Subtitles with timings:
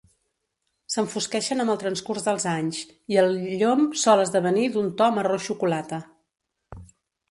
[0.93, 2.81] S'enfosqueixen amb el transcurs dels anys,
[3.15, 6.07] i el llom sol esdevenir d'un to marró xocolata.